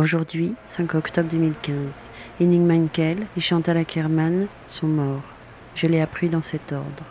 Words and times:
Aujourd'hui, 0.00 0.54
5 0.66 0.94
octobre 0.94 1.28
2015, 1.28 2.08
Henning 2.40 2.66
Mankell 2.66 3.26
et 3.36 3.40
Chantal 3.40 3.76
Ackerman 3.76 4.46
sont 4.66 4.86
morts. 4.86 5.20
Je 5.74 5.86
l'ai 5.86 6.00
appris 6.00 6.30
dans 6.30 6.40
cet 6.40 6.72
ordre. 6.72 7.04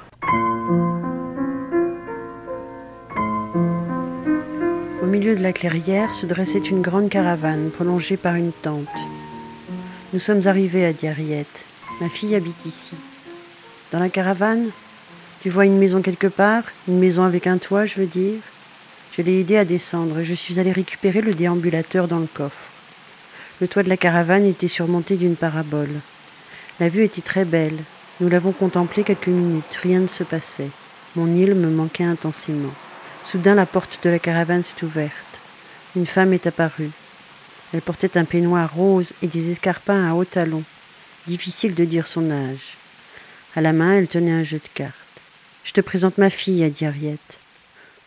Au 5.03 5.05
milieu 5.05 5.35
de 5.35 5.43
la 5.43 5.53
clairière 5.53 6.15
se 6.15 6.25
dressait 6.25 6.57
une 6.57 6.81
grande 6.81 7.09
caravane 7.09 7.69
prolongée 7.69 8.17
par 8.17 8.33
une 8.33 8.51
tente. 8.51 8.87
Nous 10.11 10.19
sommes 10.19 10.47
arrivés, 10.47 10.87
à 10.87 10.91
Diariette. 10.91 11.67
Ma 12.01 12.09
fille 12.09 12.33
habite 12.33 12.65
ici. 12.65 12.95
Dans 13.91 13.99
la 13.99 14.09
caravane, 14.09 14.71
tu 15.41 15.51
vois 15.51 15.67
une 15.67 15.77
maison 15.77 16.01
quelque 16.01 16.25
part? 16.25 16.63
Une 16.87 16.97
maison 16.97 17.21
avec 17.21 17.45
un 17.45 17.59
toit, 17.59 17.85
je 17.85 17.99
veux 17.99 18.07
dire? 18.07 18.41
Je 19.11 19.21
l'ai 19.21 19.41
aidé 19.41 19.57
à 19.57 19.65
descendre 19.65 20.17
et 20.17 20.23
je 20.23 20.33
suis 20.33 20.59
allé 20.59 20.71
récupérer 20.71 21.21
le 21.21 21.35
déambulateur 21.35 22.07
dans 22.07 22.19
le 22.19 22.27
coffre. 22.33 22.65
Le 23.61 23.67
toit 23.67 23.83
de 23.83 23.89
la 23.89 23.97
caravane 23.97 24.45
était 24.45 24.69
surmonté 24.69 25.17
d'une 25.17 25.35
parabole. 25.35 25.99
La 26.79 26.87
vue 26.87 27.03
était 27.03 27.21
très 27.21 27.43
belle. 27.43 27.83
Nous 28.21 28.29
l'avons 28.29 28.53
contemplée 28.53 29.03
quelques 29.03 29.27
minutes. 29.27 29.79
Rien 29.83 29.99
ne 29.99 30.07
se 30.07 30.23
passait. 30.23 30.69
Mon 31.17 31.27
île 31.35 31.55
me 31.55 31.69
manquait 31.69 32.05
intensément. 32.05 32.73
Soudain, 33.25 33.55
la 33.55 33.65
porte 33.65 34.01
de 34.01 34.09
la 34.09 34.19
caravane 34.19 34.63
s'est 34.63 34.81
ouverte. 34.83 35.41
Une 35.97 36.05
femme 36.05 36.31
est 36.31 36.47
apparue. 36.47 36.91
Elle 37.73 37.81
portait 37.81 38.17
un 38.17 38.23
peignoir 38.23 38.73
rose 38.73 39.13
et 39.21 39.27
des 39.27 39.51
escarpins 39.51 40.09
à 40.09 40.13
hauts 40.13 40.23
talons. 40.23 40.63
Difficile 41.27 41.75
de 41.75 41.83
dire 41.83 42.07
son 42.07 42.31
âge. 42.31 42.77
À 43.57 43.61
la 43.61 43.73
main, 43.73 43.95
elle 43.95 44.07
tenait 44.07 44.31
un 44.31 44.43
jeu 44.43 44.59
de 44.59 44.69
cartes. 44.73 44.93
Je 45.65 45.73
te 45.73 45.81
présente 45.81 46.17
ma 46.17 46.29
fille, 46.29 46.63
a 46.63 46.69
dit 46.69 46.85
Harriet. 46.85 47.19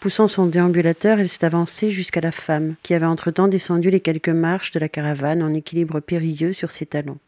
Poussant 0.02 0.26
son 0.26 0.46
déambulateur, 0.46 1.20
elle 1.20 1.28
s'est 1.28 1.44
avancée 1.44 1.92
jusqu'à 1.92 2.20
la 2.20 2.32
femme, 2.32 2.74
qui 2.82 2.92
avait 2.92 3.06
entre-temps 3.06 3.46
descendu 3.46 3.88
les 3.88 4.00
quelques 4.00 4.30
marches 4.30 4.72
de 4.72 4.80
la 4.80 4.88
caravane 4.88 5.44
en 5.44 5.54
équilibre 5.54 6.00
périlleux 6.00 6.52
sur 6.52 6.72
ses 6.72 6.86
talons. 6.86 7.20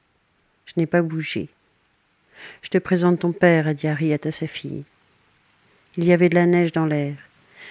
Je 0.67 0.73
n'ai 0.77 0.87
pas 0.87 1.01
bougé. 1.01 1.49
Je 2.63 2.71
te 2.71 2.79
présente 2.79 3.21
ton 3.21 3.31
père, 3.31 3.69
a 3.69 3.75
dit 3.75 3.87
Harriet 3.87 4.27
à 4.27 4.33
sa 4.33 4.49
fille. 4.49 4.83
Il 5.97 6.03
y 6.03 6.13
avait 6.13 6.29
de 6.29 6.35
la 6.35 6.47
neige 6.47 6.73
dans 6.73 6.85
l'air. 6.85 7.15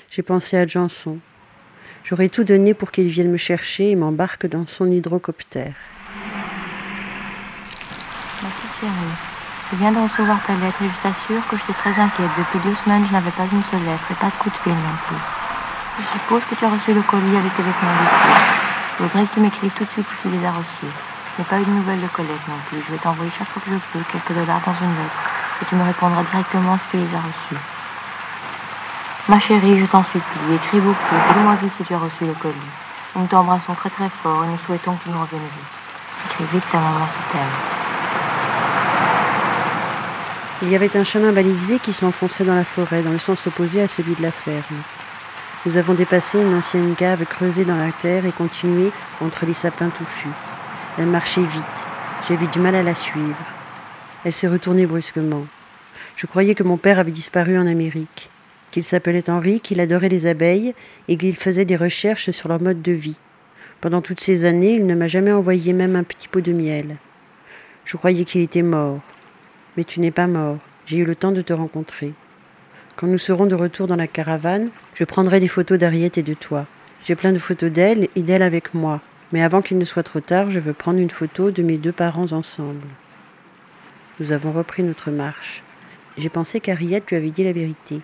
J'ai 0.09 0.21
pensé 0.21 0.55
à 0.55 0.65
Janson. 0.65 1.19
J'aurais 2.05 2.29
tout 2.29 2.45
donné 2.45 2.73
pour 2.73 2.93
qu'il 2.93 3.09
vienne 3.09 3.29
me 3.29 3.35
chercher 3.35 3.91
et 3.91 3.95
m'embarque 3.97 4.47
dans 4.47 4.65
son 4.65 4.89
hydrocoptère. 4.89 5.75
Je 9.73 9.79
viens 9.79 9.91
de 9.91 9.97
recevoir 9.97 10.37
ta 10.45 10.53
lettre 10.53 10.77
et 10.83 10.85
je 10.85 11.01
t'assure 11.01 11.41
que 11.49 11.57
j'étais 11.57 11.73
très 11.73 11.99
inquiète. 11.99 12.29
Depuis 12.37 12.59
deux 12.59 12.75
semaines, 12.85 13.07
je 13.07 13.11
n'avais 13.11 13.31
pas 13.31 13.49
une 13.51 13.63
seule 13.71 13.81
lettre 13.81 14.05
et 14.11 14.13
pas 14.21 14.29
de 14.29 14.37
coup 14.37 14.51
de 14.51 14.57
fil 14.61 14.71
non 14.71 14.97
plus. 15.07 15.17
Je 15.97 16.05
suppose 16.13 16.43
que 16.45 16.53
tu 16.53 16.63
as 16.63 16.69
reçu 16.69 16.93
le 16.93 17.01
colis 17.01 17.35
avec 17.35 17.55
tes 17.55 17.63
vêtements 17.63 17.97
d'été. 17.97 18.37
Je 18.99 19.03
voudrais 19.03 19.25
que 19.25 19.33
tu 19.33 19.39
m'écrives 19.39 19.73
tout 19.73 19.85
de 19.85 19.89
suite 19.89 20.07
si 20.07 20.15
tu 20.21 20.29
les 20.29 20.45
as 20.45 20.51
reçus. 20.51 20.93
Je 20.93 21.41
n'ai 21.41 21.47
pas 21.49 21.59
eu 21.59 21.65
de 21.65 21.71
nouvelles 21.71 22.01
de 22.01 22.07
Colette 22.07 22.47
non 22.47 22.61
plus. 22.69 22.85
Je 22.85 22.91
vais 22.91 22.99
t'envoyer 22.99 23.31
chaque 23.31 23.49
fois 23.49 23.63
que 23.65 23.71
je 23.71 23.81
peux 23.91 24.05
quelques 24.11 24.37
dollars 24.37 24.61
dans 24.61 24.77
une 24.77 24.93
lettre 24.93 25.19
et 25.63 25.65
tu 25.65 25.73
me 25.73 25.83
répondras 25.83 26.21
directement 26.21 26.77
si 26.77 26.87
tu 26.89 26.97
les 26.97 27.09
as 27.15 27.25
reçus. 27.25 27.61
Ma 29.27 29.39
chérie, 29.39 29.79
je 29.79 29.85
t'en 29.87 30.03
supplie, 30.03 30.53
écris 30.53 30.81
beaucoup. 30.81 31.15
Dis-moi 31.33 31.55
vite 31.55 31.73
si 31.77 31.83
tu 31.83 31.95
as 31.95 31.97
reçu 31.97 32.27
le 32.29 32.35
colis. 32.35 32.73
Nous 33.15 33.25
t'embrassons 33.25 33.73
très 33.73 33.89
très 33.89 34.09
fort 34.21 34.45
et 34.45 34.47
nous 34.49 34.59
souhaitons 34.67 34.97
que 34.97 35.03
tu 35.05 35.09
nous 35.09 35.19
reviennes 35.19 35.41
vite. 35.41 36.29
Écris 36.29 36.45
vite 36.53 36.69
ta 36.71 36.77
maman 36.77 37.07
qui 37.07 37.33
t'aime. 37.33 37.82
Il 40.61 40.69
y 40.69 40.75
avait 40.75 40.95
un 40.95 41.03
chemin 41.03 41.33
balisé 41.33 41.79
qui 41.79 41.91
s'enfonçait 41.93 42.45
dans 42.45 42.55
la 42.55 42.63
forêt, 42.63 43.03
dans 43.03 43.11
le 43.11 43.19
sens 43.19 43.47
opposé 43.47 43.81
à 43.81 43.87
celui 43.87 44.15
de 44.15 44.21
la 44.21 44.31
ferme. 44.31 44.83
Nous 45.65 45.77
avons 45.77 45.93
dépassé 45.93 46.39
une 46.39 46.53
ancienne 46.53 46.95
cave 46.95 47.25
creusée 47.25 47.65
dans 47.65 47.77
la 47.77 47.91
terre 47.91 48.25
et 48.25 48.31
continué 48.31 48.91
entre 49.19 49.45
les 49.45 49.53
sapins 49.53 49.89
touffus. 49.89 50.27
Elle 50.97 51.07
marchait 51.07 51.41
vite. 51.41 51.87
J'avais 52.27 52.47
du 52.47 52.59
mal 52.59 52.75
à 52.75 52.83
la 52.83 52.95
suivre. 52.95 53.35
Elle 54.23 54.33
s'est 54.33 54.47
retournée 54.47 54.85
brusquement. 54.85 55.45
Je 56.15 56.27
croyais 56.27 56.55
que 56.55 56.63
mon 56.63 56.77
père 56.77 56.99
avait 56.99 57.11
disparu 57.11 57.57
en 57.57 57.67
Amérique 57.67 58.29
qu'il 58.73 58.83
s'appelait 58.83 59.29
Henri, 59.29 59.61
qu'il 59.61 59.79
adorait 59.79 60.09
les 60.09 60.25
abeilles 60.25 60.73
et 61.07 61.15
qu'il 61.15 61.35
faisait 61.35 61.63
des 61.63 61.75
recherches 61.75 62.31
sur 62.31 62.49
leur 62.49 62.59
mode 62.59 62.81
de 62.81 62.91
vie. 62.91 63.19
Pendant 63.81 64.01
toutes 64.01 64.19
ces 64.19 64.45
années, 64.45 64.73
il 64.73 64.87
ne 64.87 64.95
m'a 64.95 65.07
jamais 65.07 65.31
envoyé 65.31 65.73
même 65.73 65.95
un 65.95 66.03
petit 66.03 66.27
pot 66.27 66.41
de 66.41 66.53
miel. 66.53 66.97
Je 67.85 67.97
croyais 67.97 68.25
qu'il 68.25 68.41
était 68.41 68.63
mort. 68.63 69.01
Mais 69.77 69.83
tu 69.83 69.99
n'es 69.99 70.11
pas 70.11 70.27
mort. 70.27 70.59
J'ai 70.85 70.97
eu 70.97 71.05
le 71.05 71.15
temps 71.15 71.31
de 71.31 71.41
te 71.41 71.53
rencontrer. 71.53 72.13
Quand 72.95 73.07
nous 73.07 73.17
serons 73.17 73.45
de 73.45 73.55
retour 73.55 73.87
dans 73.87 73.95
la 73.95 74.07
caravane, 74.07 74.69
je 74.93 75.03
prendrai 75.03 75.39
des 75.39 75.47
photos 75.47 75.79
d'Ariette 75.79 76.17
et 76.17 76.23
de 76.23 76.33
toi. 76.33 76.67
J'ai 77.03 77.15
plein 77.15 77.33
de 77.33 77.39
photos 77.39 77.71
d'elle 77.71 78.07
et 78.15 78.21
d'elle 78.21 78.43
avec 78.43 78.73
moi. 78.73 79.01
Mais 79.31 79.41
avant 79.41 79.63
qu'il 79.63 79.79
ne 79.79 79.85
soit 79.85 80.03
trop 80.03 80.19
tard, 80.19 80.51
je 80.51 80.59
veux 80.59 80.73
prendre 80.73 80.99
une 80.99 81.09
photo 81.09 81.49
de 81.49 81.63
mes 81.63 81.77
deux 81.77 81.91
parents 81.91 82.31
ensemble. 82.31 82.87
Nous 84.19 84.31
avons 84.31 84.51
repris 84.51 84.83
notre 84.83 85.09
marche. 85.09 85.63
J'ai 86.17 86.29
pensé 86.29 86.59
qu'Ariette 86.59 87.09
lui 87.09 87.17
avait 87.17 87.31
dit 87.31 87.43
la 87.43 87.51
vérité. 87.51 88.01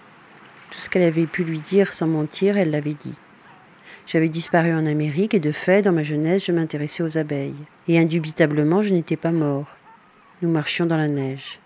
Tout 0.72 0.80
ce 0.80 0.90
qu'elle 0.90 1.04
avait 1.04 1.28
pu 1.28 1.44
lui 1.44 1.60
dire 1.60 1.94
sans 1.94 2.08
mentir, 2.08 2.58
elle 2.58 2.72
l'avait 2.72 2.96
dit. 2.96 3.16
J'avais 4.08 4.30
disparu 4.30 4.74
en 4.74 4.88
Amérique 4.88 5.36
et 5.36 5.40
de 5.40 5.52
fait, 5.52 5.84
dans 5.84 5.92
ma 5.92 6.04
jeunesse, 6.04 6.46
je 6.46 6.52
m'intéressais 6.52 7.04
aux 7.04 7.18
abeilles. 7.20 7.54
Et 7.88 8.00
indubitablement, 8.00 8.82
je 8.82 8.92
n'étais 8.92 9.18
pas 9.18 9.32
mort. 9.32 9.78
Nous 10.42 10.50
marchions 10.50 10.86
dans 10.86 10.98
la 10.98 11.08
neige. 11.08 11.60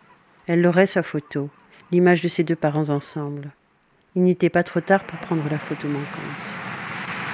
Elle 0.48 0.62
l'aurait 0.62 0.88
sa 0.88 1.04
photo, 1.04 1.50
l'image 1.92 2.22
de 2.22 2.28
ses 2.28 2.44
deux 2.44 2.56
parents 2.56 2.90
ensemble. 2.90 3.52
Il 4.16 4.24
n'était 4.24 4.50
pas 4.50 4.64
trop 4.64 4.82
tard 4.82 5.04
pour 5.04 5.20
prendre 5.20 5.44
la 5.50 5.60
photo 5.60 5.88
manquante. 5.88 6.48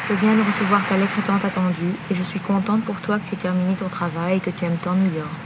Je 0.09 0.15
viens 0.15 0.35
de 0.35 0.41
recevoir 0.41 0.87
ta 0.87 0.97
lettre 0.97 1.25
tant 1.25 1.37
attendue 1.37 1.95
et 2.11 2.15
je 2.15 2.23
suis 2.23 2.39
contente 2.39 2.83
pour 2.83 2.99
toi 3.01 3.19
que 3.19 3.29
tu 3.29 3.35
aies 3.35 3.43
terminé 3.43 3.75
ton 3.75 3.89
travail 3.89 4.37
et 4.37 4.39
que 4.39 4.49
tu 4.49 4.65
aimes 4.65 4.77
tant 4.83 4.95
New 4.95 5.13
York. 5.13 5.41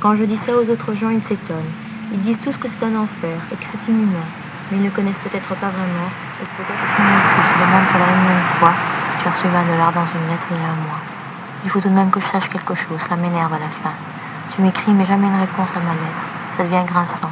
Quand 0.00 0.16
je 0.16 0.24
dis 0.24 0.38
ça 0.38 0.56
aux 0.56 0.68
autres 0.68 0.94
gens, 0.94 1.10
ils 1.10 1.24
s'étonnent. 1.24 1.72
Ils 2.12 2.22
disent 2.22 2.40
tous 2.40 2.56
que 2.56 2.68
c'est 2.68 2.84
un 2.84 2.94
enfer 2.94 3.40
et 3.52 3.56
que 3.56 3.64
c'est 3.64 3.90
inhumain 3.90 4.28
mais 4.70 4.78
ils 4.78 4.84
ne 4.84 4.90
connaissent 4.90 5.18
peut-être 5.18 5.54
pas 5.56 5.70
vraiment, 5.70 6.08
et 6.40 6.46
peut-être 6.56 6.80
que 6.96 7.02
nous 7.02 7.18
aussi 7.20 7.40
se 7.48 7.92
pour 7.92 8.00
la 8.00 8.12
énième 8.12 8.44
fois 8.58 8.72
si 9.10 9.16
tu 9.22 9.28
as 9.28 9.30
reçu 9.30 9.48
20 9.48 9.66
dollars 9.66 9.92
dans 9.92 10.06
une 10.06 10.26
lettre 10.28 10.46
il 10.50 10.56
y 10.56 10.60
a 10.60 10.70
un 10.70 10.76
mois. 10.76 11.00
Il 11.64 11.70
faut 11.70 11.80
tout 11.80 11.88
de 11.88 11.94
même 11.94 12.10
que 12.10 12.20
je 12.20 12.26
sache 12.26 12.48
quelque 12.48 12.74
chose, 12.74 13.00
ça 13.08 13.16
m'énerve 13.16 13.52
à 13.52 13.58
la 13.58 13.70
fin. 13.82 13.92
Tu 14.54 14.62
m'écris, 14.62 14.92
mais 14.92 15.04
jamais 15.04 15.26
une 15.26 15.34
réponse 15.34 15.70
à 15.74 15.80
ma 15.80 15.94
lettre. 15.94 16.22
Ça 16.56 16.62
devient 16.62 16.84
grinçant. 16.86 17.30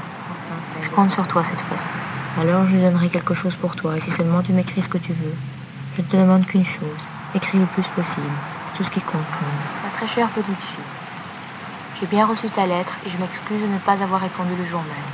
Je 0.81 0.91
compte 0.91 1.13
sur 1.13 1.27
toi 1.29 1.45
cette 1.45 1.61
fois-ci. 1.61 1.95
Alors 2.41 2.67
je 2.67 2.77
donnerai 2.79 3.11
quelque 3.11 3.35
chose 3.35 3.55
pour 3.57 3.77
toi, 3.77 3.97
et 3.97 4.01
si 4.01 4.11
seulement 4.11 4.43
tu 4.43 4.53
m'écris 4.53 4.83
ce 4.83 4.89
que 4.89 4.99
tu 4.99 5.13
veux. 5.13 5.35
Je 5.97 6.03
ne 6.03 6.07
te 6.09 6.17
demande 6.17 6.47
qu'une 6.47 6.65
chose. 6.65 7.07
Écris 7.35 7.61
le 7.61 7.67
plus 7.67 7.87
possible. 7.89 8.33
C'est 8.67 8.75
tout 8.75 8.83
ce 8.83 8.91
qui 8.91 9.01
compte 9.03 9.23
pour 9.23 9.47
moi. 9.47 9.63
Ma 9.85 9.91
très 9.97 10.09
chère 10.09 10.29
petite 10.31 10.59
fille, 10.59 10.85
j'ai 12.01 12.07
bien 12.07 12.27
reçu 12.27 12.49
ta 12.49 12.67
lettre 12.67 12.95
et 13.07 13.11
je 13.11 13.19
m'excuse 13.19 13.63
de 13.63 13.69
ne 13.69 13.79
pas 13.79 14.03
avoir 14.03 14.21
répondu 14.21 14.57
le 14.59 14.67
jour 14.67 14.81
même. 14.83 15.11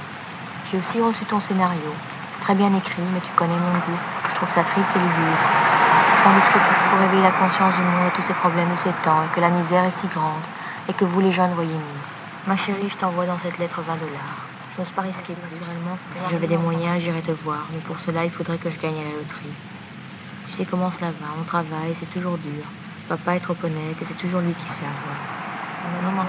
J'ai 0.70 0.78
aussi 0.78 1.02
reçu 1.02 1.26
ton 1.26 1.41
scénario. 1.41 1.92
C'est 2.32 2.41
très 2.41 2.54
bien 2.54 2.72
écrit, 2.74 3.02
mais 3.12 3.20
tu 3.20 3.30
connais 3.36 3.58
mon 3.58 3.78
goût. 3.84 4.00
Je 4.30 4.34
trouve 4.36 4.50
ça 4.50 4.64
triste 4.64 4.97
et 4.97 4.98
lugubre. 4.98 5.44
Sans 6.24 6.32
doute 6.32 6.48
que 6.54 6.58
pour 6.91 7.00
réveiller 7.00 7.22
la 7.22 7.32
conscience 7.32 7.74
du 7.74 7.82
monde 7.82 8.06
et 8.08 8.16
tous 8.16 8.22
ces 8.22 8.34
problèmes 8.34 8.70
de 8.70 8.76
ces 8.76 8.92
temps, 9.04 9.22
et 9.22 9.34
que 9.34 9.41
la 9.41 9.50
misère 9.50 9.84
est 9.84 9.97
si 10.00 10.06
grande, 10.08 10.47
et 10.88 10.93
que 10.94 11.04
vous 11.04 11.21
les 11.21 11.32
jeunes 11.32 11.54
voyez 11.54 11.75
mieux. 11.75 12.03
Ma 12.47 12.56
chérie, 12.56 12.88
je 12.88 12.97
t'envoie 12.97 13.26
dans 13.26 13.38
cette 13.38 13.59
lettre 13.59 13.82
20 13.82 13.97
dollars. 13.97 14.47
Je 14.75 14.81
n'ose 14.81 14.91
pas 14.93 15.03
risquer, 15.03 15.34
naturellement. 15.34 15.99
Si 16.16 16.25
j'avais 16.31 16.47
des 16.47 16.56
moyens, 16.56 17.03
j'irais 17.03 17.22
te 17.22 17.32
voir, 17.32 17.66
mais 17.72 17.81
pour 17.81 17.99
cela, 18.00 18.25
il 18.25 18.31
faudrait 18.31 18.59
que 18.59 18.71
je 18.71 18.78
gagne 18.78 18.98
à 19.00 19.04
la 19.04 19.16
loterie. 19.19 19.54
Tu 20.47 20.53
sais 20.53 20.65
comment 20.65 20.91
cela 20.91 21.09
va, 21.09 21.27
on 21.38 21.44
travaille, 21.44 21.94
c'est 21.94 22.10
toujours 22.10 22.38
dur. 22.38 22.65
Papa 23.09 23.37
est 23.37 23.41
trop 23.41 23.56
honnête 23.62 24.00
et 24.00 24.04
c'est 24.04 24.16
toujours 24.16 24.41
lui 24.41 24.54
qui 24.54 24.69
se 24.69 24.77
fait 24.77 24.87
avoir. 24.87 25.19
On 25.84 25.94
a 25.94 26.09
un 26.09 26.10
moment 26.10 26.28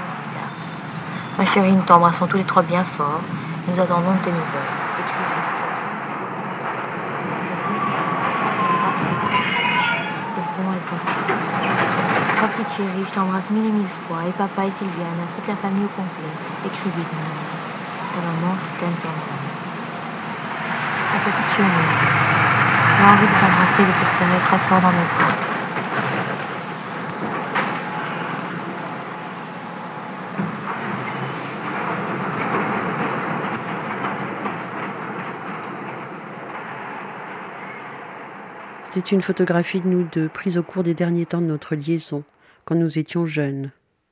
Ma 1.38 1.46
chérie, 1.46 1.74
nous 1.74 1.84
t'embrassons 1.84 2.28
tous 2.28 2.38
les 2.38 2.44
trois 2.44 2.64
bien 2.64 2.84
fort. 2.84 3.22
Nous 3.68 3.80
attendons 3.80 4.18
tes 4.24 4.32
nouvelles 4.32 4.80
petite 12.48 12.59
chérie, 12.76 13.06
je 13.08 13.14
t'embrasse 13.14 13.50
mille 13.50 13.66
et 13.66 13.72
mille 13.72 13.94
fois, 14.08 14.26
et 14.28 14.32
papa 14.34 14.66
et 14.66 14.72
Sylviane, 14.72 15.28
que 15.36 15.48
la 15.48 15.58
famille 15.58 15.86
au 15.86 15.90
complet. 15.90 16.34
Écris 16.66 16.90
vite, 16.96 17.08
Ta 18.14 18.22
maman 18.22 18.56
qui 18.62 18.80
t'aime 18.80 18.96
tant. 19.02 19.10
Ma 21.14 21.20
petite 21.20 21.50
chérie, 21.56 21.70
j'ai 22.98 23.06
envie 23.06 23.28
de 23.28 23.40
t'embrasser 23.40 23.82
et 23.82 23.86
de 23.86 23.92
te 23.92 24.06
serrer 24.18 24.42
très 24.42 24.60
fort 24.68 24.82
dans 24.82 24.92
mes 24.92 25.06
bras. 25.18 25.50
C'était 38.84 39.12
une 39.16 39.22
photographie 39.22 39.82
de 39.82 39.88
nous 39.88 40.04
deux, 40.04 40.30
prise 40.30 40.58
au 40.58 40.64
cours 40.64 40.82
des 40.82 40.96
derniers 40.96 41.28
temps 41.28 41.42
de 41.42 41.46
notre 41.46 41.76
liaison, 41.76 42.24
nous 42.76 43.00
étions 43.00 43.26
jeunes. 43.26 43.72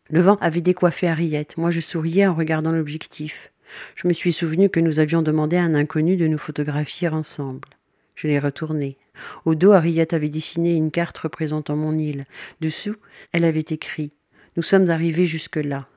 Le 0.10 0.22
vent 0.22 0.38
avait 0.42 0.62
décoiffé 0.62 1.08
Harriet. 1.08 1.48
Moi, 1.58 1.70
je 1.70 1.80
souriais 1.80 2.28
en 2.28 2.34
regardant 2.34 2.72
l'objectif. 2.72 3.52
Je 3.96 4.08
me 4.08 4.14
suis 4.14 4.34
souvenu 4.34 4.70
que 4.70 4.80
nous 4.80 5.00
avions 5.00 5.22
demandé 5.22 5.58
à 5.58 5.64
un 5.64 5.76
inconnu 5.76 6.16
de 6.16 6.28
nous 6.28 6.38
photographier 6.38 7.10
ensemble. 7.10 7.68
Je 8.16 8.28
l'ai 8.28 8.40
retourné. 8.40 8.98
Au 9.46 9.56
dos, 9.56 9.72
Harriet 9.72 10.14
avait 10.14 10.30
dessiné 10.30 10.76
une 10.76 10.92
carte 10.92 11.18
représentant 11.18 11.76
mon 11.76 11.98
île. 11.98 12.26
Dessous, 12.62 12.96
elle 13.32 13.46
avait 13.46 13.60
écrit 13.60 14.12
Nous 14.56 14.64
sommes 14.64 14.90
arrivés 14.90 15.26
jusque-là. 15.26 15.88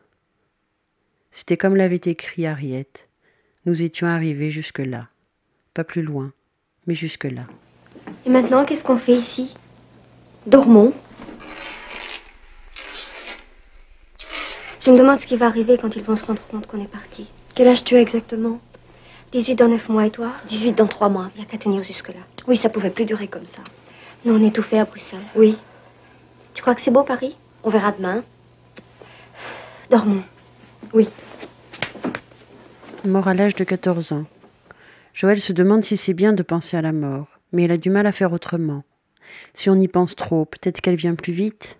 C'était 1.31 1.57
comme 1.57 1.77
l'avait 1.77 2.01
écrit 2.05 2.47
Harriet. 2.47 2.89
Nous 3.67 3.83
étions 3.83 4.07
arrivés 4.07 4.51
jusque-là. 4.51 5.09
Pas 5.75 5.85
plus 5.85 6.03
loin, 6.03 6.33
mais 6.87 6.95
jusque-là. 6.95 7.47
Et 8.27 8.31
maintenant, 8.31 8.65
qu'est-ce 8.65 8.85
qu'on 8.85 8.97
fait 8.97 9.17
ici? 9.17 9.55
Dormons? 10.47 10.93
Je 14.81 14.91
me 14.91 14.97
demande 14.97 15.21
ce 15.21 15.27
qui 15.27 15.37
va 15.37 15.47
arriver 15.47 15.77
quand 15.77 15.95
ils 15.95 16.03
vont 16.03 16.17
se 16.17 16.25
rendre 16.25 16.41
compte 16.47 16.67
qu'on 16.67 16.83
est 16.83 16.89
parti. 16.89 17.29
Quel 17.55 17.69
âge 17.69 17.85
tu 17.85 17.97
as 17.97 18.01
exactement? 18.01 18.61
18 19.33 19.55
dans 19.57 19.69
9 19.69 19.89
mois 19.91 20.07
et 20.07 20.11
toi? 20.11 20.33
18 20.49 20.73
dans 20.73 20.87
3 20.87 21.11
mois. 21.11 21.31
Il 21.35 21.41
n'y 21.41 21.47
a 21.47 21.51
qu'à 21.51 21.59
tenir 21.59 21.83
jusque-là. 21.83 22.21
Oui, 22.47 22.57
ça 22.57 22.71
pouvait 22.71 22.89
plus 22.89 23.05
durer 23.05 23.29
comme 23.29 23.45
ça. 23.45 23.63
Nous, 24.25 24.35
on 24.35 24.43
est 24.43 24.55
tout 24.55 24.63
fait 24.63 24.79
à 24.79 24.87
Bruxelles. 24.87 25.21
Oui. 25.37 25.59
Tu 26.55 26.63
crois 26.63 26.75
que 26.75 26.81
c'est 26.81 26.91
beau, 26.91 27.03
Paris? 27.03 27.37
On 27.63 27.69
verra 27.69 27.93
demain. 27.93 28.25
Dormons. 29.91 30.23
Oui. 30.95 31.11
Mort 33.05 33.29
à 33.29 33.35
l'âge 33.35 33.55
de 33.57 33.65
14 33.65 34.13
ans. 34.13 34.25
Joël 35.13 35.41
se 35.43 35.53
demande 35.53 35.85
si 35.85 35.99
c'est 35.99 36.15
bien 36.15 36.33
de 36.33 36.43
penser 36.43 36.79
à 36.79 36.83
la 36.83 36.93
mort, 36.93 37.39
mais 37.53 37.65
elle 37.65 37.73
a 37.73 37.77
du 37.77 37.91
mal 37.91 38.07
à 38.07 38.13
faire 38.13 38.33
autrement. 38.33 38.83
Si 39.53 39.69
on 39.69 39.77
y 39.77 39.89
pense 39.89 40.17
trop, 40.17 40.47
peut-être 40.47 40.81
qu'elle 40.81 40.97
vient 40.97 41.15
plus 41.15 41.35
vite. 41.35 41.79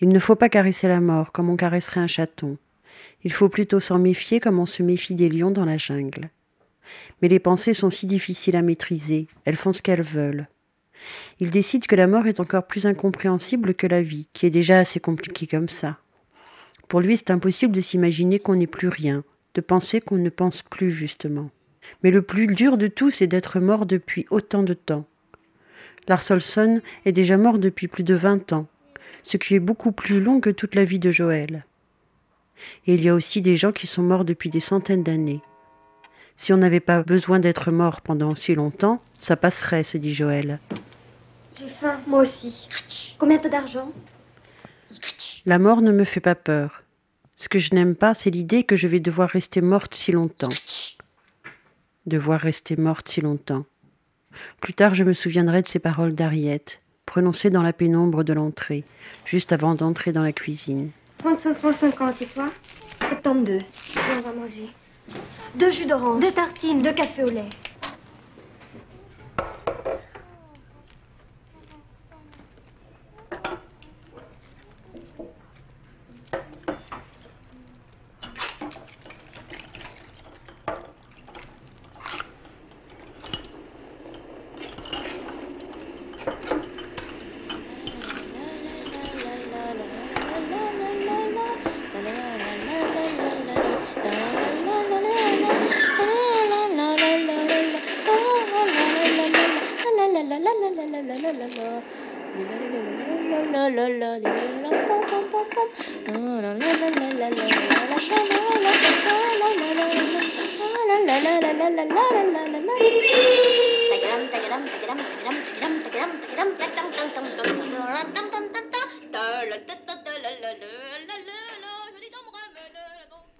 Il 0.00 0.08
ne 0.08 0.18
faut 0.18 0.36
pas 0.36 0.48
caresser 0.48 0.88
la 0.88 1.00
mort 1.00 1.32
comme 1.32 1.50
on 1.50 1.56
caresserait 1.56 2.00
un 2.00 2.06
chaton. 2.06 2.58
Il 3.24 3.32
faut 3.32 3.48
plutôt 3.48 3.80
s'en 3.80 3.98
méfier 3.98 4.40
comme 4.40 4.58
on 4.58 4.66
se 4.66 4.82
méfie 4.82 5.14
des 5.14 5.28
lions 5.28 5.50
dans 5.50 5.64
la 5.64 5.78
jungle. 5.78 6.30
Mais 7.20 7.28
les 7.28 7.38
pensées 7.38 7.74
sont 7.74 7.90
si 7.90 8.06
difficiles 8.06 8.56
à 8.56 8.62
maîtriser, 8.62 9.28
elles 9.44 9.56
font 9.56 9.72
ce 9.72 9.82
qu'elles 9.82 10.02
veulent. 10.02 10.48
Il 11.40 11.50
décide 11.50 11.86
que 11.86 11.96
la 11.96 12.06
mort 12.06 12.26
est 12.26 12.40
encore 12.40 12.66
plus 12.66 12.86
incompréhensible 12.86 13.74
que 13.74 13.86
la 13.86 14.02
vie, 14.02 14.28
qui 14.32 14.46
est 14.46 14.50
déjà 14.50 14.78
assez 14.78 15.00
compliquée 15.00 15.46
comme 15.46 15.68
ça. 15.68 15.98
Pour 16.88 17.00
lui, 17.00 17.16
c'est 17.16 17.30
impossible 17.30 17.72
de 17.72 17.80
s'imaginer 17.80 18.38
qu'on 18.38 18.56
n'est 18.56 18.66
plus 18.66 18.88
rien, 18.88 19.24
de 19.54 19.60
penser 19.60 20.00
qu'on 20.00 20.18
ne 20.18 20.30
pense 20.30 20.62
plus 20.62 20.92
justement. 20.92 21.50
Mais 22.02 22.10
le 22.10 22.22
plus 22.22 22.46
dur 22.46 22.76
de 22.76 22.86
tout, 22.86 23.10
c'est 23.10 23.26
d'être 23.26 23.60
mort 23.60 23.86
depuis 23.86 24.26
autant 24.30 24.62
de 24.62 24.74
temps. 24.74 25.06
Lars 26.08 26.24
Olson 26.30 26.80
est 27.04 27.12
déjà 27.12 27.36
mort 27.36 27.58
depuis 27.58 27.88
plus 27.88 28.04
de 28.04 28.14
vingt 28.14 28.52
ans, 28.52 28.66
ce 29.22 29.36
qui 29.36 29.54
est 29.54 29.60
beaucoup 29.60 29.92
plus 29.92 30.20
long 30.20 30.40
que 30.40 30.50
toute 30.50 30.74
la 30.74 30.84
vie 30.84 30.98
de 30.98 31.12
Joël. 31.12 31.64
Et 32.86 32.94
il 32.94 33.02
y 33.02 33.08
a 33.08 33.14
aussi 33.14 33.42
des 33.42 33.56
gens 33.56 33.72
qui 33.72 33.86
sont 33.86 34.02
morts 34.02 34.24
depuis 34.24 34.50
des 34.50 34.60
centaines 34.60 35.02
d'années. 35.02 35.42
Si 36.36 36.52
on 36.52 36.56
n'avait 36.56 36.80
pas 36.80 37.02
besoin 37.02 37.38
d'être 37.38 37.70
mort 37.70 38.00
pendant 38.00 38.34
si 38.34 38.54
longtemps, 38.54 39.02
ça 39.18 39.36
passerait, 39.36 39.82
se 39.82 39.98
dit 39.98 40.14
Joël. 40.14 40.60
J'ai 41.58 41.68
faim, 41.68 42.00
moi 42.06 42.22
aussi. 42.22 42.68
Combien 43.18 43.38
t'as 43.38 43.48
d'argent? 43.48 43.92
La 45.46 45.58
mort 45.58 45.82
ne 45.82 45.92
me 45.92 46.04
fait 46.04 46.20
pas 46.20 46.34
peur. 46.34 46.82
Ce 47.36 47.48
que 47.48 47.58
je 47.58 47.74
n'aime 47.74 47.94
pas, 47.94 48.14
c'est 48.14 48.30
l'idée 48.30 48.64
que 48.64 48.76
je 48.76 48.86
vais 48.86 49.00
devoir 49.00 49.28
rester 49.28 49.60
morte 49.60 49.94
si 49.94 50.12
longtemps. 50.12 50.48
Devoir 52.06 52.40
rester 52.40 52.76
morte 52.76 53.08
si 53.08 53.20
longtemps. 53.20 53.64
Plus 54.60 54.74
tard, 54.74 54.94
je 54.94 55.04
me 55.04 55.12
souviendrai 55.12 55.62
de 55.62 55.68
ces 55.68 55.78
paroles 55.78 56.14
d'Ariette, 56.14 56.81
prononcées 57.12 57.50
dans 57.50 57.62
la 57.62 57.74
pénombre 57.74 58.24
de 58.24 58.32
l'entrée, 58.32 58.84
juste 59.26 59.52
avant 59.52 59.74
d'entrer 59.74 60.12
dans 60.12 60.22
la 60.22 60.32
cuisine. 60.32 60.92
35 61.18 61.58
francs 61.58 61.74
50, 61.74 62.22
et 62.22 62.24
toi 62.24 62.48
72. 63.00 63.60
on 64.16 64.20
va 64.22 64.32
manger. 64.32 64.70
Deux 65.54 65.70
jus 65.70 65.84
d'orange. 65.84 66.22
Deux 66.22 66.32
tartines. 66.32 66.78
Deux 66.78 66.94
cafés 66.94 67.24
au 67.24 67.28
lait. 67.28 67.50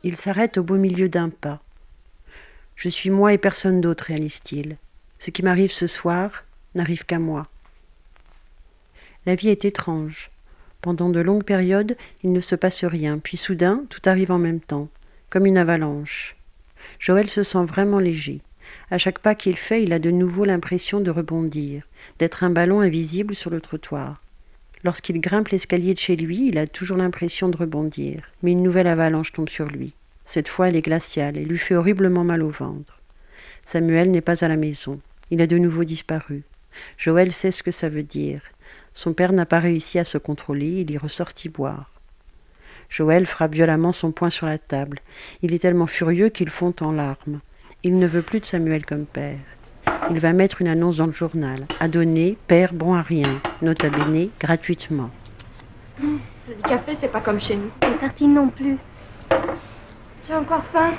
Il 0.04 0.16
s'arrête 0.16 0.58
au 0.58 0.62
beau 0.62 0.76
milieu 0.76 1.08
d'un 1.08 1.28
pas. 1.30 1.60
Je 2.76 2.88
suis 2.88 3.10
moi 3.10 3.32
et 3.32 3.38
personne 3.38 3.80
d'autre, 3.80 4.04
réalise-t-il. 4.04 4.76
Ce 5.19 5.30
qui 5.30 5.42
m'arrive 5.42 5.70
ce 5.72 5.86
soir 5.86 6.44
n'arrive 6.74 7.04
qu'à 7.04 7.19
moi. 7.19 7.46
La 9.24 9.36
vie 9.36 9.50
est 9.50 9.64
étrange. 9.64 10.30
Pendant 10.80 11.08
de 11.08 11.20
longues 11.20 11.44
périodes, 11.44 11.96
il 12.24 12.32
ne 12.32 12.40
se 12.40 12.56
passe 12.56 12.84
rien, 12.84 13.19
puis 13.19 13.36
soudain, 13.36 13.84
tout 13.88 14.00
arrive 14.04 14.32
en 14.32 14.38
même 14.38 14.60
temps, 14.60 14.88
comme 15.30 15.46
une 15.46 15.58
avalanche. 15.58 16.36
Joël 16.98 17.30
se 17.30 17.44
sent 17.44 17.64
vraiment 17.64 18.00
léger. 18.00 18.40
À 18.90 18.98
chaque 18.98 19.20
pas 19.20 19.36
qu'il 19.36 19.56
fait, 19.56 19.84
il 19.84 19.92
a 19.92 20.00
de 20.00 20.10
nouveau 20.10 20.44
l'impression 20.44 21.00
de 21.00 21.10
rebondir, 21.10 21.84
d'être 22.19 22.42
un 22.42 22.50
ballon 22.50 22.80
invisible 22.80 23.34
sur 23.36 23.50
le 23.50 23.60
trottoir. 23.60 24.20
Lorsqu'il 24.82 25.20
grimpe 25.20 25.48
l'escalier 25.48 25.94
de 25.94 26.00
chez 26.00 26.16
lui, 26.16 26.48
il 26.48 26.58
a 26.58 26.66
toujours 26.66 26.96
l'impression 26.96 27.48
de 27.48 27.56
rebondir, 27.56 28.24
mais 28.42 28.50
une 28.50 28.64
nouvelle 28.64 28.88
avalanche 28.88 29.32
tombe 29.32 29.48
sur 29.48 29.66
lui. 29.66 29.92
Cette 30.24 30.48
fois, 30.48 30.69
elle 30.69 30.76
est 30.76 30.82
glaciale 30.82 31.36
et 31.36 31.44
lui 31.44 31.58
fait 31.58 31.76
horriblement 31.76 32.24
mal 32.24 32.42
au 32.42 32.50
ventre. 32.50 33.00
Samuel 33.64 34.10
n'est 34.10 34.20
pas 34.20 34.44
à 34.44 34.48
la 34.48 34.56
maison. 34.56 35.00
Il 35.30 35.40
a 35.40 35.46
de 35.46 35.58
nouveau 35.58 35.84
disparu. 35.84 36.42
Joël 36.98 37.30
sait 37.30 37.52
ce 37.52 37.62
que 37.62 37.70
ça 37.70 37.88
veut 37.88 38.02
dire. 38.02 38.42
Son 38.94 39.12
père 39.12 39.33
n'a 39.33 39.47
pas 39.47 39.59
réussi 39.59 39.99
à 39.99 40.05
se 40.05 40.19
contrôler, 40.19 40.81
il 40.81 40.91
y 40.91 40.99
ressortit 40.99 41.49
boire. 41.49 41.91
Joël 42.89 43.25
frappe 43.25 43.55
violemment 43.55 43.93
son 43.93 44.13
poing 44.13 44.29
sur 44.29 44.46
la 44.46 44.58
table. 44.58 44.99
Il 45.41 45.55
est 45.55 45.61
tellement 45.61 45.87
furieux 45.87 46.29
qu'il 46.29 46.51
fond 46.51 46.75
en 46.81 46.93
larmes. 46.93 47.41
Il 47.82 47.99
ne 47.99 48.06
veut 48.06 48.22
plus 48.22 48.41
de 48.41 48.44
Samuel 48.44 48.84
comme 48.84 49.06
père. 49.06 49.39
Il 50.11 50.20
va 50.20 50.32
mettre 50.34 50.61
une 50.61 50.69
annonce 50.69 50.99
dans 50.99 51.06
le 51.06 51.13
journal. 51.13 51.67
À 51.81 51.89
donner, 51.89 52.37
père 52.49 52.75
bon 52.75 52.94
à 52.94 53.01
rien, 53.01 53.41
nota 53.63 53.89
bene, 53.89 54.29
gratuitement. 54.39 55.11
Le 56.03 56.69
café, 56.69 56.96
c'est 57.01 57.11
pas 57.11 57.20
comme 57.20 57.41
chez 57.41 57.56
nous. 57.56 57.70
Les 57.82 57.96
tartines 57.96 58.34
non 58.34 58.49
plus. 58.49 58.77
J'ai 60.27 60.34
encore 60.34 60.65
faim. 60.72 60.93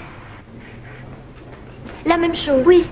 La 2.05 2.17
même 2.17 2.35
chose. 2.35 2.63
Oui. 2.65 2.85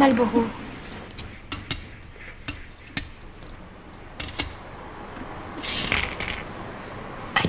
I 0.00 0.10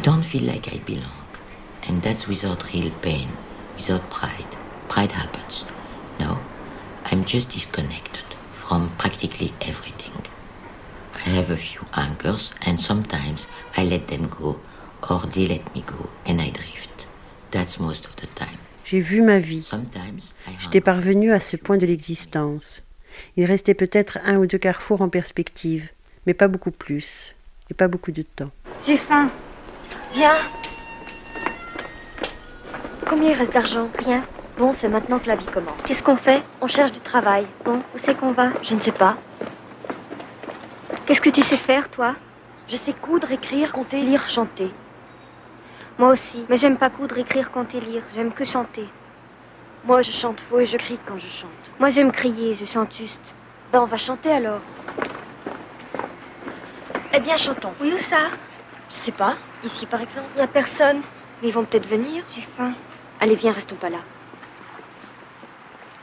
don't 0.02 0.24
feel 0.24 0.44
like 0.44 0.74
I 0.74 0.80
belong. 0.80 1.04
And 1.84 2.02
that's 2.02 2.28
without 2.28 2.74
real 2.74 2.90
pain, 3.02 3.30
without 3.76 4.10
pride. 4.10 4.56
Pride 4.88 5.12
happens. 5.12 5.66
No, 6.20 6.40
I'm 7.06 7.24
just 7.26 7.50
disconnected 7.50 8.26
from 8.54 8.96
practically 8.98 9.54
everything. 9.62 10.26
I 11.14 11.30
have 11.30 11.52
a 11.52 11.58
few 11.58 11.82
anchors, 11.94 12.54
and 12.66 12.82
sometimes 12.82 13.48
I 13.78 13.84
let 13.84 14.08
them 14.08 14.28
go, 14.28 14.60
or 15.08 15.20
they 15.20 15.46
let 15.48 15.76
me 15.76 15.82
go, 15.82 16.10
and 16.26 16.42
I 16.42 16.50
drift. 16.50 17.06
That's 17.52 17.80
most 17.80 18.06
of 18.06 18.16
the 18.16 18.28
time. 18.28 18.60
J'ai 18.90 19.02
vu 19.02 19.22
ma 19.22 19.38
vie. 19.38 19.70
J'étais 20.58 20.82
parvenu 20.82 21.32
à 21.32 21.40
ce 21.40 21.56
point 21.56 21.78
de 21.78 21.86
l'existence. 21.86 22.82
Il 23.38 23.46
restait 23.46 23.76
peut-être 23.76 24.18
un 24.26 24.38
ou 24.38 24.48
deux 24.48 24.58
carrefours 24.58 25.04
en 25.04 25.10
perspective, 25.10 25.92
mais 26.26 26.34
pas 26.34 26.48
beaucoup 26.48 26.72
plus, 26.72 27.36
et 27.70 27.76
pas 27.76 27.88
beaucoup 27.88 28.12
de 28.12 28.24
temps. 28.24 28.50
J'ai 28.88 28.98
faim. 28.98 29.30
Viens. 30.16 30.38
Combien 33.08 33.30
il 33.30 33.38
reste 33.38 33.54
d'argent? 33.54 33.90
Rien. 34.00 34.26
Bon, 34.58 34.74
c'est 34.74 34.90
maintenant 34.90 35.20
que 35.20 35.28
la 35.28 35.36
vie 35.36 35.46
commence. 35.46 35.80
Qu'est-ce 35.86 36.02
qu'on 36.02 36.18
fait? 36.18 36.42
On 36.60 36.66
cherche 36.66 36.92
du 36.92 37.02
travail. 37.02 37.46
Bon, 37.66 37.84
où 37.94 38.00
c'est 38.04 38.18
qu'on 38.18 38.32
va? 38.32 38.54
Je 38.64 38.74
ne 38.74 38.80
sais 38.80 38.92
pas. 38.92 39.20
Qu'est-ce 41.06 41.22
que 41.22 41.30
tu 41.30 41.44
sais 41.44 41.58
faire, 41.58 41.92
toi? 41.92 42.16
Je 42.68 42.76
sais 42.76 42.94
coudre, 42.94 43.32
écrire, 43.32 43.72
compter, 43.72 44.02
lire, 44.02 44.28
chanter. 44.28 44.72
Moi 46.00 46.14
aussi. 46.14 46.46
Mais 46.50 46.56
j'aime 46.56 46.78
pas 46.78 46.90
coudre, 46.90 47.18
écrire, 47.18 47.52
compter, 47.52 47.82
lire. 47.82 48.04
J'aime 48.16 48.32
que 48.32 48.46
chanter. 48.46 48.88
Moi, 49.84 50.02
je 50.02 50.12
chante 50.12 50.40
faux 50.50 50.60
et 50.60 50.66
je 50.66 50.78
crie 50.78 50.98
quand 51.06 51.18
je 51.18 51.28
chante. 51.28 51.50
Moi, 51.78 51.90
j'aime 51.90 52.12
crier, 52.12 52.56
je 52.56 52.66
chante 52.66 52.96
juste. 52.96 53.36
Ben, 53.72 53.82
on 53.82 53.86
va 53.86 53.98
chanter 53.98 54.32
alors. 54.32 54.62
Eh 57.14 57.20
bien, 57.20 57.36
chantons. 57.36 57.74
Oui, 57.82 57.92
où 57.94 57.98
ça? 57.98 58.30
Je 58.90 58.96
sais 58.96 59.12
pas. 59.12 59.36
Ici, 59.64 59.86
par 59.86 60.02
exemple. 60.02 60.30
Y 60.38 60.42
a 60.42 60.48
personne. 60.48 61.02
Ils 61.44 61.52
vont 61.52 61.66
peut-être 61.66 61.88
venir. 61.88 62.24
J'ai 62.34 62.48
faim. 62.58 62.74
Allez, 63.20 63.36
viens, 63.36 63.52
restons 63.52 63.76
pas 63.76 63.90
là. 63.90 64.00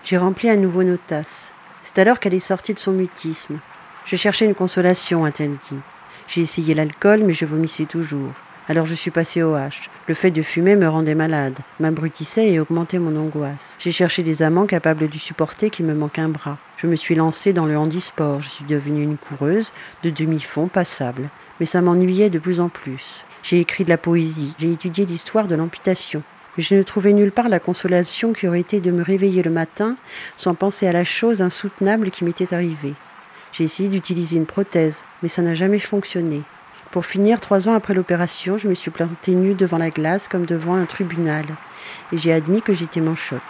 J'ai 0.04 0.18
rempli 0.18 0.50
à 0.50 0.56
nouveau 0.56 0.84
nos 0.84 0.98
tasses. 0.98 1.54
C'est 1.80 1.98
alors 1.98 2.20
qu'elle 2.20 2.34
est 2.34 2.40
sortie 2.40 2.74
de 2.74 2.78
son 2.78 2.92
mutisme. 2.92 3.60
Je 4.04 4.16
cherchais 4.16 4.44
une 4.44 4.54
consolation, 4.54 5.24
a-t-elle 5.24 5.56
dit. 5.56 5.80
J'ai 6.28 6.42
essayé 6.42 6.74
l'alcool, 6.74 7.22
mais 7.24 7.32
je 7.32 7.46
vomissais 7.46 7.86
toujours. 7.86 8.32
Alors 8.68 8.84
je 8.84 8.94
suis 8.94 9.12
passé 9.12 9.44
au 9.44 9.54
H. 9.54 9.88
Le 10.08 10.14
fait 10.14 10.32
de 10.32 10.42
fumer 10.42 10.74
me 10.74 10.88
rendait 10.88 11.14
malade, 11.14 11.60
m'abrutissait 11.78 12.48
et 12.48 12.58
augmentait 12.58 12.98
mon 12.98 13.14
angoisse. 13.16 13.76
J'ai 13.78 13.92
cherché 13.92 14.24
des 14.24 14.42
amants 14.42 14.66
capables 14.66 15.08
de 15.08 15.18
supporter 15.18 15.70
qu'il 15.70 15.86
me 15.86 15.94
manque 15.94 16.18
un 16.18 16.28
bras. 16.28 16.58
Je 16.76 16.88
me 16.88 16.96
suis 16.96 17.14
lancée 17.14 17.52
dans 17.52 17.66
le 17.66 17.78
handisport. 17.78 18.40
Je 18.40 18.48
suis 18.48 18.64
devenue 18.64 19.04
une 19.04 19.18
coureuse 19.18 19.72
de 20.02 20.10
demi-fond 20.10 20.66
passable. 20.66 21.30
Mais 21.60 21.66
ça 21.66 21.80
m'ennuyait 21.80 22.28
de 22.28 22.40
plus 22.40 22.58
en 22.58 22.68
plus. 22.68 23.24
J'ai 23.44 23.60
écrit 23.60 23.84
de 23.84 23.88
la 23.88 23.98
poésie. 23.98 24.52
J'ai 24.58 24.72
étudié 24.72 25.06
l'histoire 25.06 25.46
de 25.46 25.54
l'amputation. 25.54 26.24
Je 26.58 26.74
ne 26.74 26.82
trouvais 26.82 27.12
nulle 27.12 27.30
part 27.30 27.48
la 27.48 27.60
consolation 27.60 28.32
qui 28.32 28.48
aurait 28.48 28.60
été 28.60 28.80
de 28.80 28.90
me 28.90 29.04
réveiller 29.04 29.44
le 29.44 29.50
matin 29.50 29.96
sans 30.36 30.56
penser 30.56 30.88
à 30.88 30.92
la 30.92 31.04
chose 31.04 31.40
insoutenable 31.40 32.10
qui 32.10 32.24
m'était 32.24 32.52
arrivée. 32.52 32.94
J'ai 33.52 33.62
essayé 33.62 33.88
d'utiliser 33.88 34.36
une 34.36 34.46
prothèse, 34.46 35.04
mais 35.22 35.28
ça 35.28 35.42
n'a 35.42 35.54
jamais 35.54 35.78
fonctionné. 35.78 36.42
Pour 36.90 37.04
finir, 37.04 37.40
trois 37.40 37.68
ans 37.68 37.74
après 37.74 37.94
l'opération, 37.94 38.58
je 38.58 38.68
me 38.68 38.74
suis 38.74 38.90
plantée 38.90 39.34
nue 39.34 39.54
devant 39.54 39.78
la 39.78 39.90
glace 39.90 40.28
comme 40.28 40.46
devant 40.46 40.74
un 40.74 40.86
tribunal, 40.86 41.44
et 42.12 42.18
j'ai 42.18 42.32
admis 42.32 42.62
que 42.62 42.72
j'étais 42.72 43.00
manchotte. 43.00 43.42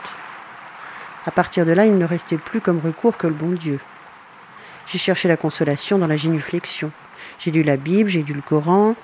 À 1.26 1.31
partir 1.31 1.66
de 1.66 1.73
là, 1.73 1.87
il 1.87 1.99
ne 1.99 2.05
restait 2.05 2.38
plus 2.38 2.61
comme 2.61 2.78
recours 2.78 3.16
que 3.16 3.26
le 3.26 3.35
bon 3.35 3.50
Dieu. 3.50 3.81
J'ai 4.87 4.99
cherché 4.99 5.28
la 5.28 5.37
consolation 5.37 5.99
dans 5.99 6.07
la 6.07 6.16
génuflexion. 6.16 6.93
J'ai 7.38 7.50
lu 7.50 7.62
la 7.62 7.76
Bible, 7.76 8.09
j'ai 8.09 8.23
lu 8.23 8.35
le 8.35 8.43
Coran, 8.43 8.95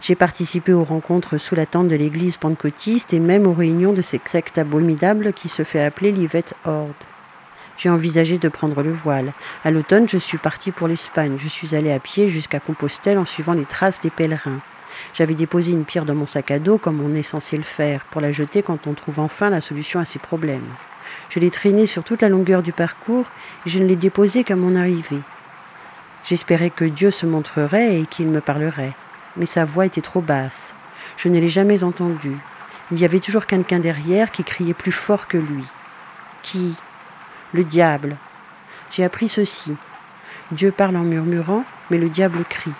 j'ai 0.00 0.14
participé 0.14 0.72
aux 0.72 0.84
rencontres 0.84 1.38
sous 1.38 1.54
la 1.54 1.66
tente 1.66 1.88
de 1.88 1.96
l'église 1.96 2.36
pentecôtiste 2.36 3.12
et 3.12 3.20
même 3.20 3.46
aux 3.46 3.54
réunions 3.54 3.92
de 3.92 4.02
cette 4.02 4.28
secte 4.28 4.58
abominable 4.58 5.32
qui 5.32 5.48
se 5.48 5.64
fait 5.64 5.82
appeler 5.82 6.12
l'Yvette 6.12 6.54
Horde. 6.64 6.92
J'ai 7.76 7.90
envisagé 7.90 8.38
de 8.38 8.48
prendre 8.48 8.82
le 8.82 8.92
voile. 8.92 9.32
À 9.64 9.70
l'automne, 9.70 10.08
je 10.08 10.18
suis 10.18 10.38
partie 10.38 10.72
pour 10.72 10.88
l'Espagne. 10.88 11.36
Je 11.38 11.48
suis 11.48 11.74
allée 11.74 11.92
à 11.92 11.98
pied 11.98 12.28
jusqu'à 12.28 12.60
Compostelle 12.60 13.18
en 13.18 13.26
suivant 13.26 13.52
les 13.52 13.66
traces 13.66 14.00
des 14.00 14.10
pèlerins. 14.10 14.60
J'avais 15.12 15.34
déposé 15.34 15.72
une 15.72 15.84
pierre 15.84 16.06
dans 16.06 16.14
mon 16.14 16.26
sac 16.26 16.50
à 16.50 16.58
dos 16.58 16.78
comme 16.78 17.02
on 17.02 17.14
est 17.14 17.22
censé 17.22 17.56
le 17.56 17.62
faire, 17.62 18.04
pour 18.06 18.20
la 18.20 18.32
jeter 18.32 18.62
quand 18.62 18.86
on 18.86 18.94
trouve 18.94 19.20
enfin 19.20 19.50
la 19.50 19.60
solution 19.60 20.00
à 20.00 20.06
ses 20.06 20.18
problèmes. 20.18 20.68
Je 21.28 21.38
l'ai 21.38 21.50
traînée 21.50 21.86
sur 21.86 22.02
toute 22.02 22.22
la 22.22 22.28
longueur 22.28 22.62
du 22.62 22.72
parcours 22.72 23.26
et 23.66 23.70
je 23.70 23.78
ne 23.78 23.86
l'ai 23.86 23.96
déposée 23.96 24.42
qu'à 24.42 24.56
mon 24.56 24.74
arrivée. 24.74 25.20
J'espérais 26.24 26.70
que 26.70 26.84
Dieu 26.84 27.10
se 27.10 27.26
montrerait 27.26 28.00
et 28.00 28.06
qu'il 28.06 28.28
me 28.28 28.40
parlerait, 28.40 28.94
mais 29.36 29.46
sa 29.46 29.64
voix 29.64 29.86
était 29.86 30.00
trop 30.00 30.20
basse. 30.20 30.74
Je 31.16 31.28
ne 31.28 31.38
l'ai 31.38 31.48
jamais 31.48 31.84
entendue. 31.84 32.38
Il 32.90 32.98
y 32.98 33.04
avait 33.04 33.20
toujours 33.20 33.46
quelqu'un 33.46 33.78
derrière 33.78 34.30
qui 34.30 34.44
criait 34.44 34.74
plus 34.74 34.92
fort 34.92 35.28
que 35.28 35.38
lui. 35.38 35.64
Qui? 36.42 36.74
Le 37.56 37.64
diable. 37.64 38.18
J'ai 38.90 39.02
appris 39.02 39.30
ceci. 39.30 39.74
Dieu 40.52 40.72
parle 40.72 40.94
en 40.94 41.04
murmurant, 41.04 41.64
mais 41.90 41.96
le 41.96 42.10
diable 42.10 42.44
crie. 42.44 42.74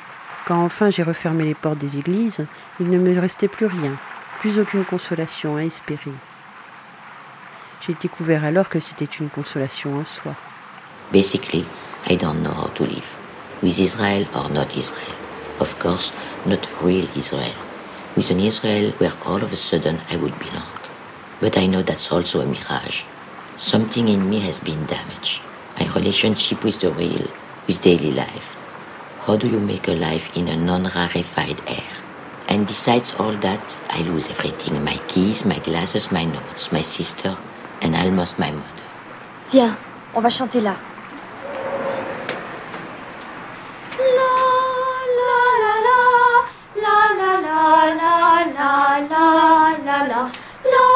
Quand 0.46 0.62
enfin 0.62 0.90
j'ai 0.90 1.02
refermé 1.02 1.44
les 1.44 1.54
portes 1.54 1.78
des 1.78 1.96
églises, 1.96 2.46
il 2.78 2.90
ne 2.90 2.98
me 2.98 3.18
restait 3.18 3.48
plus 3.48 3.64
rien, 3.64 3.96
plus 4.38 4.58
aucune 4.58 4.84
consolation 4.84 5.56
à 5.56 5.64
espérer. 5.64 6.12
J'ai 7.80 7.94
découvert 7.94 8.44
alors 8.44 8.68
que 8.68 8.78
c'était 8.78 9.06
une 9.06 9.30
consolation 9.30 9.96
en 9.96 10.04
soi. 10.04 10.34
Basically, 11.10 11.64
I 12.06 12.18
don't 12.18 12.42
know 12.42 12.52
how 12.52 12.68
to 12.74 12.84
live. 12.84 13.16
With 13.62 13.78
Israel 13.78 14.26
or 14.34 14.50
not 14.50 14.76
Israel. 14.76 15.16
Of 15.58 15.78
course, 15.78 16.12
not 16.44 16.60
real 16.82 17.06
Israel. 17.16 17.56
With 18.14 18.30
an 18.30 18.40
Israel 18.40 18.92
where 18.98 19.14
all 19.24 19.42
of 19.42 19.54
a 19.54 19.56
sudden 19.56 19.96
I 20.12 20.18
would 20.18 20.38
belong. 20.38 20.80
But 21.40 21.56
I 21.56 21.66
know 21.66 21.80
that's 21.80 22.12
also 22.12 22.42
a 22.42 22.46
mirage. 22.46 23.06
Something 23.56 24.08
in 24.08 24.28
me 24.28 24.38
has 24.40 24.60
been 24.60 24.84
damaged. 24.84 25.40
My 25.80 25.86
relationship 25.94 26.62
with 26.62 26.78
the 26.78 26.90
real, 26.90 27.26
with 27.66 27.80
daily 27.80 28.12
life. 28.12 28.54
How 29.20 29.36
do 29.36 29.48
you 29.48 29.58
make 29.58 29.88
a 29.88 29.94
life 29.94 30.36
in 30.36 30.48
a 30.48 30.56
non-rarefied 30.56 31.62
air? 31.66 31.92
And 32.48 32.66
besides 32.66 33.14
all 33.14 33.32
that, 33.36 33.78
I 33.88 34.02
lose 34.02 34.28
everything. 34.28 34.84
My 34.84 34.98
keys, 35.08 35.46
my 35.46 35.58
glasses, 35.60 36.12
my 36.12 36.24
notes, 36.24 36.70
my 36.70 36.82
sister, 36.82 37.34
and 37.80 37.96
almost 37.96 38.38
my 38.38 38.50
mother. 38.50 38.86
Viens, 39.50 39.74
on 40.14 40.20
va 40.20 40.28
chanter 40.28 40.60
là. 40.60 40.76
la 49.84 50.06
la 50.08 50.95